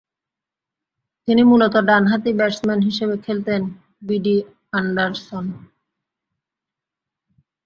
[1.27, 3.61] তিনি মূলতঃ ডানহাতি ব্যাটসম্যান হিসেবে খেলতেন
[4.07, 4.37] বিডি
[4.71, 5.45] অ্যান্ডারসন।